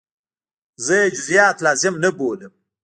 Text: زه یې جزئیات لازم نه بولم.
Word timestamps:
زه 0.85 0.93
یې 1.01 1.07
جزئیات 1.15 1.57
لازم 1.65 1.93
نه 2.03 2.09
بولم. 2.17 2.53